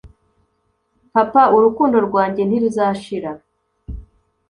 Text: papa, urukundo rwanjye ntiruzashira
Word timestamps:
papa, 1.13 1.43
urukundo 1.57 1.97
rwanjye 2.07 2.41
ntiruzashira 2.45 3.31